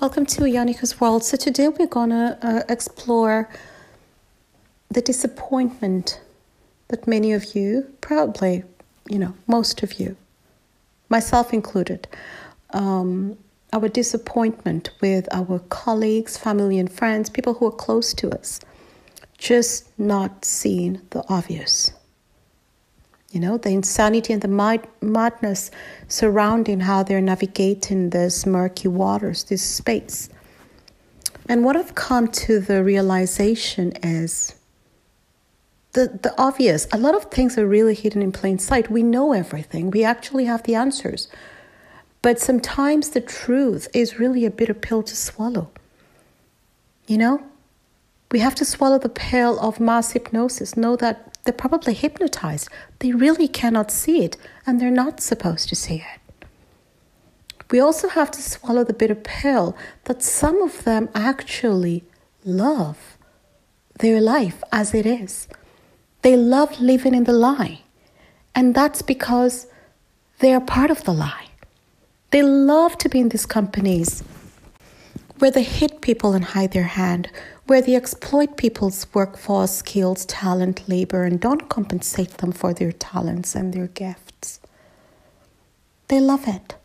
[0.00, 1.24] Welcome to Yanika's World.
[1.24, 3.50] So, today we're going to uh, explore
[4.88, 6.20] the disappointment
[6.86, 8.62] that many of you, probably,
[9.08, 10.16] you know, most of you,
[11.08, 12.06] myself included,
[12.70, 13.36] um,
[13.72, 18.60] our disappointment with our colleagues, family, and friends, people who are close to us,
[19.36, 21.90] just not seeing the obvious.
[23.30, 25.70] You know, the insanity and the mad- madness
[26.08, 30.30] surrounding how they're navigating this murky waters, this space.
[31.48, 34.54] And what I've come to the realization is
[35.92, 36.86] the, the obvious.
[36.92, 38.90] A lot of things are really hidden in plain sight.
[38.90, 41.28] We know everything, we actually have the answers.
[42.22, 45.70] But sometimes the truth is really a bitter pill to swallow.
[47.06, 47.42] You know,
[48.30, 52.68] we have to swallow the pill of mass hypnosis, know that they're probably hypnotized.
[52.98, 56.44] They really cannot see it, and they're not supposed to see it.
[57.70, 59.74] We also have to swallow the bitter pill
[60.04, 62.04] that some of them actually
[62.44, 63.16] love
[63.98, 65.48] their life as it is.
[66.20, 67.80] They love living in the lie.
[68.54, 69.68] And that's because
[70.40, 71.46] they are part of the lie.
[72.30, 74.22] They love to be in these companies
[75.38, 77.30] where they hit people and hide their hand,
[77.68, 83.54] where they exploit people's workforce, skills, talent, labor, and don't compensate them for their talents
[83.54, 84.58] and their gifts.
[86.08, 86.76] They love it.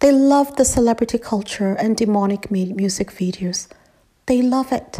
[0.00, 3.68] They love the celebrity culture and demonic music videos.
[4.24, 4.98] They love it.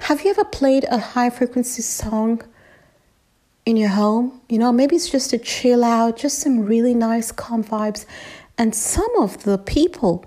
[0.00, 2.42] Have you ever played a high frequency song
[3.66, 4.40] in your home?
[4.48, 8.06] You know, maybe it's just a chill out, just some really nice, calm vibes.
[8.56, 10.24] And some of the people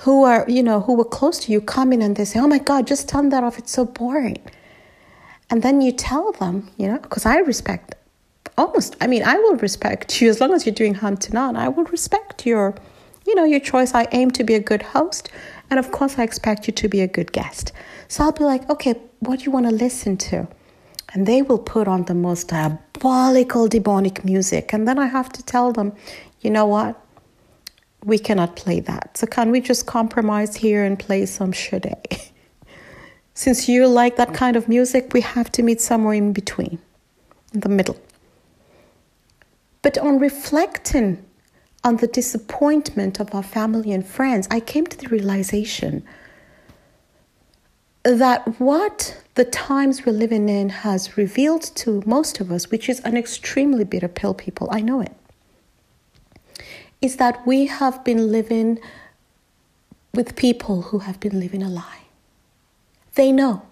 [0.00, 2.46] who are, you know, who were close to you come in and they say, oh
[2.46, 3.58] my God, just turn that off.
[3.58, 4.38] It's so boring.
[5.50, 7.96] And then you tell them, you know, because I respect
[8.56, 11.54] almost, I mean, I will respect you as long as you're doing harm to none.
[11.56, 12.74] I will respect your,
[13.26, 13.94] you know, your choice.
[13.94, 15.28] I aim to be a good host.
[15.68, 17.72] And of course, I expect you to be a good guest.
[18.08, 20.48] So I'll be like, okay, what do you want to listen to?
[21.12, 24.72] And they will put on the most diabolical, demonic music.
[24.72, 25.92] And then I have to tell them,
[26.40, 26.96] you know what?
[28.04, 29.16] We cannot play that.
[29.16, 31.94] So can we just compromise here and play some Sade?
[33.34, 36.78] Since you like that kind of music, we have to meet somewhere in between,
[37.54, 37.98] in the middle.
[39.82, 41.24] But on reflecting
[41.82, 46.02] on the disappointment of our family and friends, I came to the realization
[48.02, 53.00] that what the times we're living in has revealed to most of us, which is
[53.00, 55.14] an extremely bitter pill, people, I know it
[57.00, 58.78] is that we have been living
[60.12, 62.04] with people who have been living a lie.
[63.14, 63.62] They know.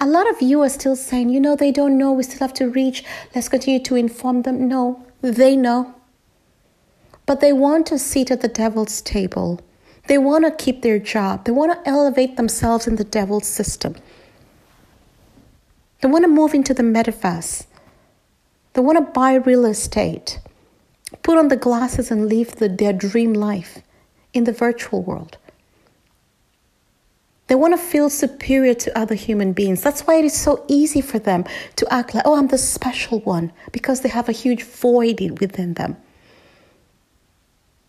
[0.00, 2.54] A lot of you are still saying, you know, they don't know, we still have
[2.54, 4.68] to reach, let's continue to inform them.
[4.68, 5.94] No, they know.
[7.26, 9.60] But they want to sit at the devil's table.
[10.06, 11.44] They want to keep their job.
[11.44, 13.96] They want to elevate themselves in the devil's system.
[16.02, 17.66] They want to move into the metaverse.
[18.74, 20.38] They want to buy real estate
[21.22, 23.82] put on the glasses and live the, their dream life
[24.32, 25.38] in the virtual world.
[27.46, 29.82] They want to feel superior to other human beings.
[29.82, 31.44] That's why it is so easy for them
[31.76, 35.74] to act like, oh, I'm the special one, because they have a huge void within
[35.74, 35.96] them.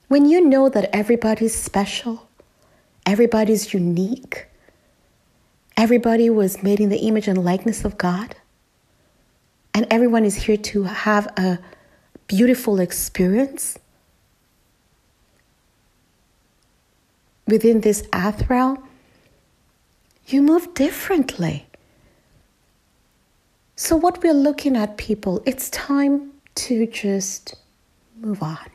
[0.07, 2.27] When you know that everybody's special,
[3.05, 4.47] everybody's unique,
[5.77, 8.35] everybody was made in the image and likeness of God,
[9.73, 11.59] and everyone is here to have a
[12.27, 13.77] beautiful experience
[17.47, 18.81] within this ethereal,
[20.27, 21.67] you move differently.
[23.75, 27.55] So, what we're looking at, people, it's time to just
[28.19, 28.69] move on.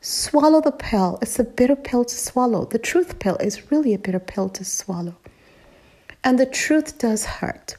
[0.00, 1.18] Swallow the pill.
[1.22, 2.64] It's a bitter pill to swallow.
[2.64, 5.16] The truth pill is really a bitter pill to swallow.
[6.22, 7.76] And the truth does hurt.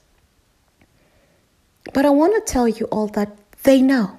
[1.93, 4.17] But I want to tell you all that they know.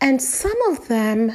[0.00, 1.32] And some of them,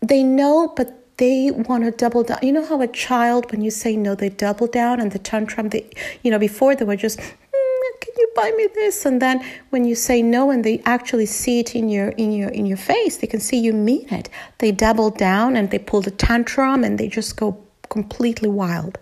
[0.00, 2.38] they know, but they want to double down.
[2.42, 5.68] You know how a child, when you say no, they double down and the tantrum,
[5.70, 5.90] they,
[6.22, 9.04] you know, before they were just, mm, can you buy me this?
[9.06, 12.50] And then when you say no and they actually see it in your, in your,
[12.50, 14.28] in your face, they can see you mean it.
[14.58, 18.98] They double down and they pull the tantrum and they just go completely wild.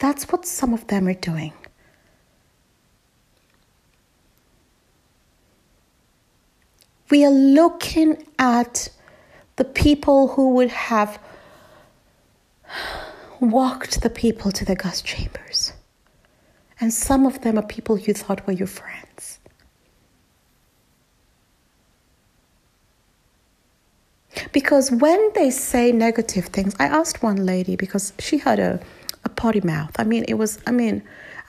[0.00, 1.52] That's what some of them are doing.
[7.14, 8.88] We are looking at
[9.54, 11.20] the people who would have
[13.38, 15.72] walked the people to the gas chambers.
[16.80, 19.38] And some of them are people you thought were your friends.
[24.50, 28.80] Because when they say negative things, I asked one lady because she had a,
[29.24, 29.92] a potty mouth.
[30.00, 31.00] I mean, it was, I mean,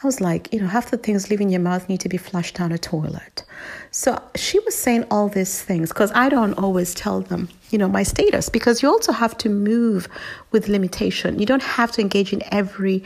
[0.04, 2.56] I was like, you know, half the things leaving your mouth need to be flushed
[2.56, 3.44] down a toilet.
[3.92, 7.88] So she was saying all these things because I don't always tell them, you know,
[7.88, 10.10] my status because you also have to move
[10.52, 11.40] with limitation.
[11.40, 13.04] You don't have to engage in every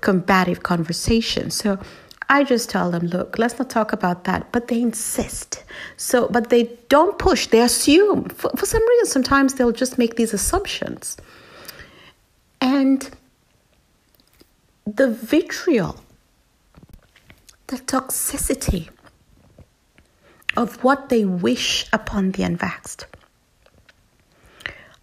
[0.00, 1.50] combative conversation.
[1.50, 1.78] So
[2.30, 4.50] I just tell them, look, let's not talk about that.
[4.50, 5.62] But they insist.
[5.96, 8.28] So, but they don't push, they assume.
[8.30, 11.16] For, for some reason, sometimes they'll just make these assumptions.
[12.60, 13.10] And
[14.86, 15.96] the vitriol,
[17.70, 18.88] the toxicity
[20.56, 23.04] of what they wish upon the unvaxxed.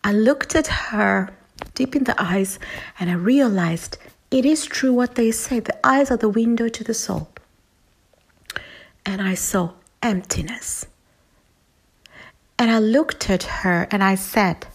[0.03, 1.29] I looked at her
[1.75, 2.59] deep in the eyes
[2.99, 3.97] and I realized
[4.31, 7.29] it is true what they say the eyes are the window to the soul.
[9.05, 9.71] And I saw
[10.01, 10.85] emptiness.
[12.59, 14.67] And I looked at her and I said,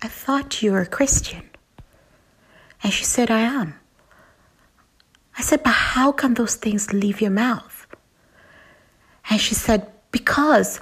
[0.00, 1.50] I thought you were a Christian.
[2.84, 3.74] And she said, I am.
[5.38, 7.86] I said, But how can those things leave your mouth?
[9.30, 10.80] And she said, Because,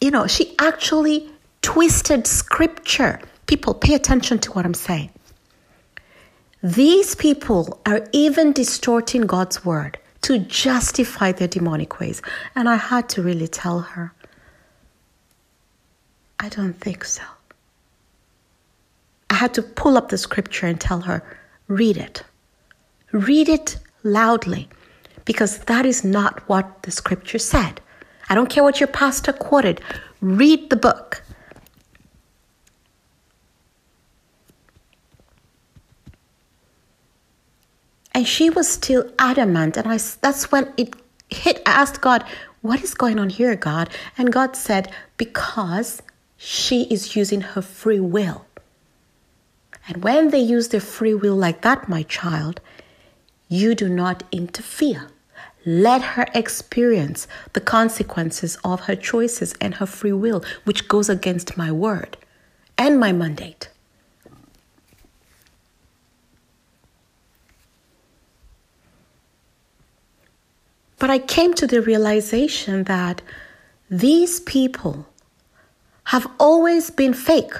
[0.00, 1.30] you know, she actually
[1.62, 3.20] twisted scripture.
[3.46, 5.10] People, pay attention to what I'm saying.
[6.62, 12.20] These people are even distorting God's word to justify their demonic ways.
[12.54, 14.12] And I had to really tell her,
[16.40, 17.22] I don't think so.
[19.30, 21.22] I had to pull up the scripture and tell her,
[21.68, 22.24] read it.
[23.12, 24.68] Read it loudly
[25.24, 27.80] because that is not what the scripture said.
[28.28, 29.80] I don't care what your pastor quoted.
[30.20, 31.22] Read the book.
[38.12, 39.76] And she was still adamant.
[39.76, 40.94] And I, that's when it
[41.30, 41.62] hit.
[41.64, 42.24] I asked God,
[42.62, 43.90] What is going on here, God?
[44.16, 46.02] And God said, Because
[46.36, 48.44] she is using her free will.
[49.86, 52.60] And when they use their free will like that, my child,
[53.48, 55.08] you do not interfere.
[55.64, 61.56] Let her experience the consequences of her choices and her free will, which goes against
[61.56, 62.16] my word
[62.76, 63.68] and my mandate.
[70.98, 73.22] But I came to the realization that
[73.90, 75.06] these people
[76.04, 77.52] have always been fake.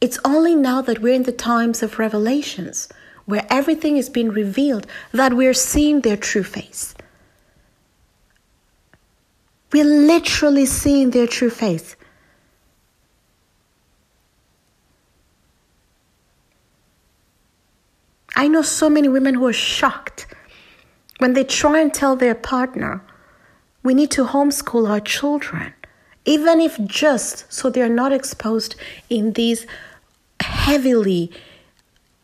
[0.00, 2.88] It's only now that we're in the times of revelations,
[3.26, 6.94] where everything is being revealed, that we're seeing their true face.
[9.72, 11.96] We're literally seeing their true face.
[18.34, 20.26] I know so many women who are shocked
[21.18, 23.02] when they try and tell their partner,
[23.82, 25.72] we need to homeschool our children,
[26.24, 28.74] even if just so they're not exposed
[29.08, 29.66] in these
[30.40, 31.32] heavily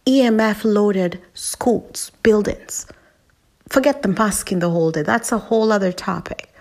[0.06, 2.87] EMF loaded schools, buildings.
[3.69, 6.52] Forget the masking the whole day, that's a whole other topic.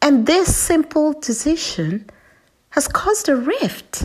[0.00, 2.10] And this simple decision
[2.70, 4.04] has caused a rift.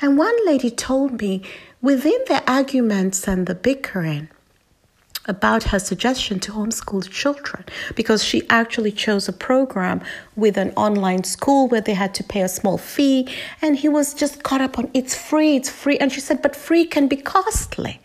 [0.00, 1.42] And one lady told me
[1.80, 4.28] Within the arguments and the bickering
[5.28, 7.64] about her suggestion to homeschool children,
[7.94, 10.00] because she actually chose a program
[10.34, 13.28] with an online school where they had to pay a small fee,
[13.62, 15.98] and he was just caught up on it's free, it's free.
[15.98, 18.00] And she said, but free can be costly.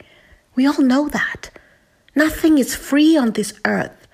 [0.56, 1.50] We all know that.
[2.16, 4.08] Nothing is free on this earth.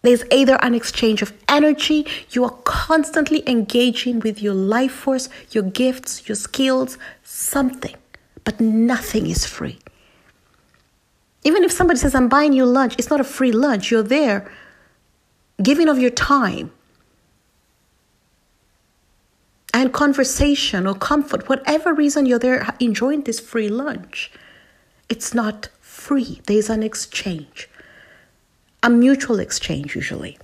[0.00, 5.64] There's either an exchange of energy, you are constantly engaging with your life force, your
[5.64, 7.96] gifts, your skills, something
[8.44, 9.78] but nothing is free.
[11.44, 13.90] Even if somebody says, I'm buying you lunch, it's not a free lunch.
[13.90, 14.50] You're there
[15.62, 16.72] giving of your time
[19.72, 24.32] and conversation or comfort, whatever reason you're there enjoying this free lunch.
[25.08, 26.40] It's not free.
[26.46, 27.68] There's an exchange,
[28.82, 30.38] a mutual exchange usually.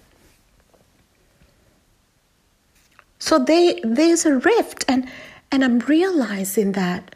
[3.18, 5.08] So they, there's a rift, and,
[5.52, 7.14] and I'm realizing that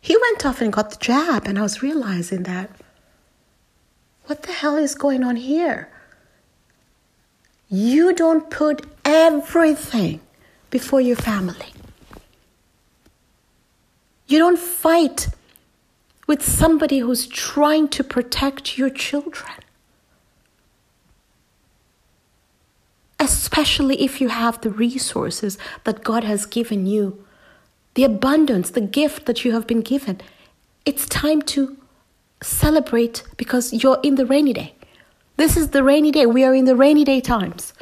[0.00, 2.70] he went off and got the jab, and I was realizing that
[4.26, 5.88] what the hell is going on here?
[7.68, 10.20] You don't put everything
[10.70, 11.72] before your family.
[14.26, 15.28] You don't fight
[16.26, 19.54] with somebody who's trying to protect your children.
[23.18, 27.24] Especially if you have the resources that God has given you
[27.98, 30.20] the abundance, the gift that you have been given.
[30.86, 31.76] It's time to
[32.40, 34.76] celebrate because you're in the rainy day.
[35.36, 36.24] This is the rainy day.
[36.24, 37.74] We are in the rainy day times.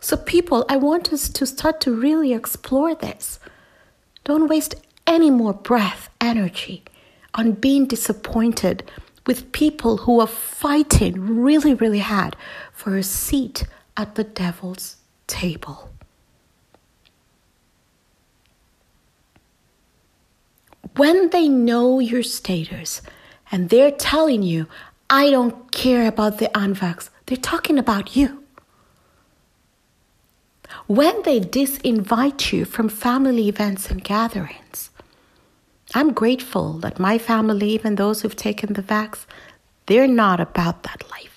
[0.00, 3.38] So, people, I want us to start to really explore this.
[4.24, 4.76] Don't waste
[5.06, 6.84] any more breath, energy
[7.34, 8.90] on being disappointed
[9.26, 12.34] with people who are fighting really, really hard
[12.72, 15.90] for a seat at the devil's table.
[20.96, 23.02] When they know your status
[23.50, 24.66] and they're telling you,
[25.10, 28.44] I don't care about the unvax, they're talking about you.
[30.86, 34.90] When they disinvite you from family events and gatherings,
[35.94, 39.26] I'm grateful that my family, even those who've taken the vax,
[39.86, 41.33] they're not about that life.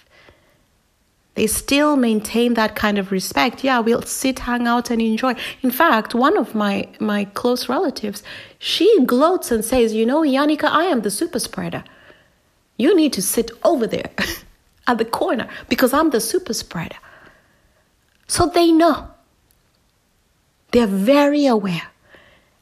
[1.37, 3.63] They still maintain that kind of respect.
[3.63, 5.35] Yeah, we'll sit, hang out, and enjoy.
[5.61, 8.23] In fact, one of my, my close relatives,
[8.57, 11.83] she gloats and says, You know, Yannicka, I am the super spreader.
[12.75, 14.09] You need to sit over there
[14.87, 16.97] at the corner because I'm the super spreader.
[18.25, 19.07] So they know.
[20.71, 21.89] They're very aware.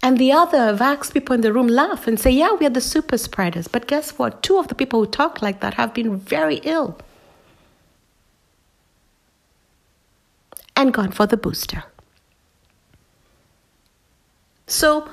[0.03, 2.81] And the other vax people in the room laugh and say, Yeah, we are the
[2.81, 3.69] super spreaders.
[3.69, 4.43] But guess what?
[4.43, 6.99] Two of the people who talk like that have been very ill
[10.75, 11.83] and gone for the booster.
[14.67, 15.09] So,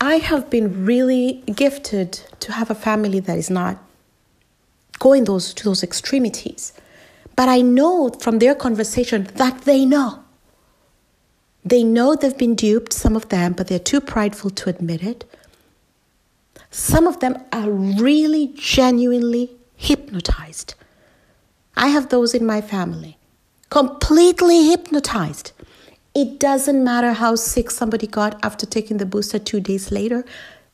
[0.00, 3.78] I have been really gifted to have a family that is not
[4.98, 6.72] going those to those extremities.
[7.34, 10.24] But I know from their conversation that they know
[11.68, 15.24] they know they've been duped, some of them, but they're too prideful to admit it.
[16.70, 20.74] Some of them are really genuinely hypnotized.
[21.76, 23.17] I have those in my family,
[23.70, 25.52] completely hypnotized.
[26.14, 30.24] It doesn't matter how sick somebody got after taking the booster two days later,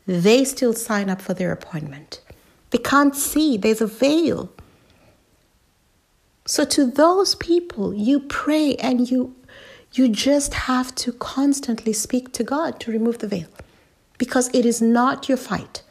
[0.06, 2.20] they still sign up for their appointment.
[2.70, 4.52] They can't see, there's a veil.
[6.46, 9.34] So, to those people, you pray and you
[9.94, 13.46] you just have to constantly speak to God to remove the veil
[14.18, 15.82] because it is not your fight.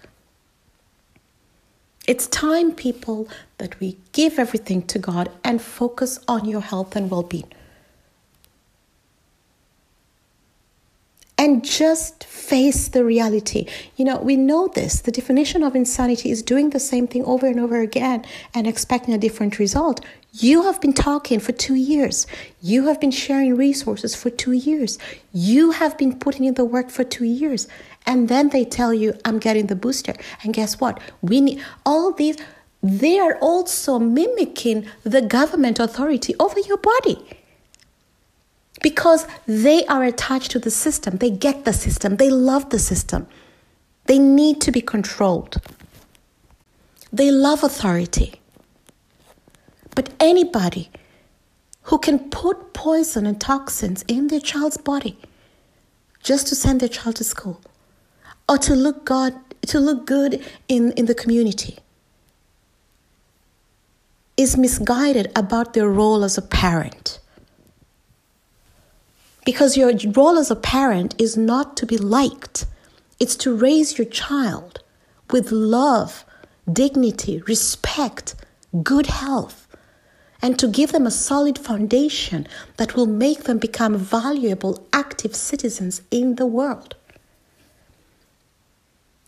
[2.06, 3.30] It's time, people,
[3.60, 7.50] that we give everything to God and focus on your health and well being.
[11.44, 13.68] And just face the reality.
[13.98, 15.02] You know, we know this.
[15.02, 18.24] The definition of insanity is doing the same thing over and over again
[18.56, 20.00] and expecting a different result.
[20.32, 22.28] You have been talking for two years.
[22.62, 24.98] You have been sharing resources for two years.
[25.34, 27.68] You have been putting in the work for two years.
[28.06, 30.14] And then they tell you, I'm getting the booster.
[30.44, 31.02] And guess what?
[31.22, 32.38] We need all these,
[32.82, 37.43] they are also mimicking the government authority over your body
[38.84, 41.18] because they are attached to the system.
[41.18, 42.18] They get the system.
[42.18, 43.26] They love the system.
[44.06, 45.58] They need to be controlled.
[47.12, 48.36] They love authority.
[49.96, 50.92] But anybody
[51.84, 55.18] who can put poison and toxins in their child's body
[56.22, 57.60] just to send their child to school
[58.48, 59.34] or to look God
[59.68, 61.78] to look good in, in the community
[64.36, 67.03] is misguided about their role as a parent.
[69.46, 72.66] Because your role as a parent is not to be liked,
[73.20, 74.82] it's to raise your child
[75.32, 76.26] with love,
[76.72, 78.36] dignity, respect,
[78.84, 79.68] good health,
[80.42, 82.48] and to give them a solid foundation
[82.78, 86.96] that will make them become valuable, active citizens in the world.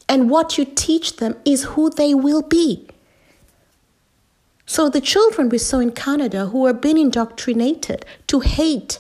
[0.08, 2.88] And what you teach them is who they will be.
[4.66, 9.00] So, the children we saw in Canada who are being indoctrinated to hate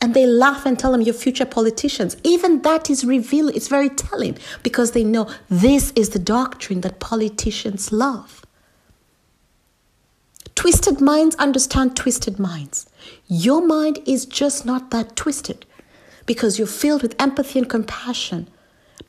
[0.00, 2.16] and they laugh and tell them you're future politicians.
[2.22, 7.00] Even that is revealing, it's very telling because they know this is the doctrine that
[7.00, 8.44] politicians love.
[10.54, 12.88] Twisted minds understand twisted minds.
[13.26, 15.66] Your mind is just not that twisted
[16.26, 18.48] because you're filled with empathy and compassion.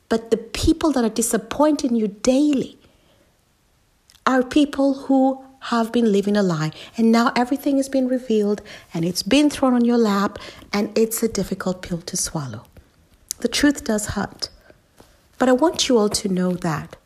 [0.10, 2.78] But the people that are disappointing you daily
[4.26, 6.72] are people who have been living a lie.
[6.98, 8.62] And now everything has been revealed
[8.94, 10.40] and it's been thrown on your lap,
[10.74, 12.64] and it's a difficult pill to swallow.
[13.40, 14.50] The truth does hurt.
[15.38, 16.98] But I want you all to know that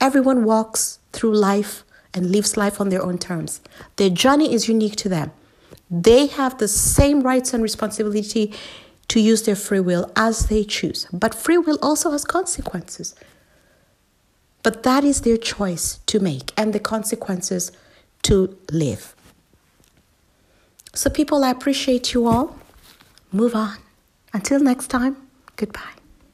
[0.00, 1.84] everyone walks through life
[2.14, 3.60] and lives life on their own terms.
[3.96, 5.32] Their journey is unique to them.
[5.90, 8.54] They have the same rights and responsibility
[9.08, 11.06] to use their free will as they choose.
[11.12, 13.14] But free will also has consequences.
[14.62, 17.70] But that is their choice to make, and the consequences
[18.26, 19.14] to live.
[20.94, 22.56] So, people, I appreciate you all.
[23.32, 23.76] Move on.
[24.32, 25.16] Until next time,
[25.56, 25.95] goodbye.